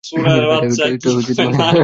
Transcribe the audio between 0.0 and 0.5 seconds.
এটা